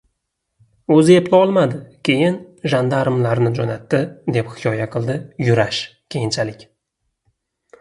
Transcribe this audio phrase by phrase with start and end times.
[0.95, 1.77] –Oʻzi eplolmadi,
[2.09, 2.39] keyin
[2.73, 4.01] jandarmlarni joʻnatdi,–
[4.39, 5.19] deb hikoya qildi
[5.51, 5.83] Yurash
[6.17, 6.67] keyinchalik.